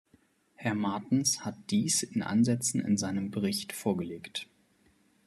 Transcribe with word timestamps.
Herr 0.55 0.73
Martens 0.73 1.41
hat 1.45 1.55
dies 1.69 2.01
in 2.01 2.23
Ansätzen 2.23 2.81
in 2.81 2.97
seinem 2.97 3.29
Bericht 3.29 3.71
vorgelegt. 3.71 4.47